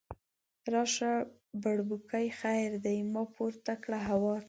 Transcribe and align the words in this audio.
راشه 0.73 1.13
بړبوکۍ 1.61 2.27
خیر 2.39 2.69
دی، 2.85 2.97
ما 3.13 3.23
پورته 3.35 3.73
کړه 3.83 3.99
هوا 4.09 4.33
ته 4.33 4.39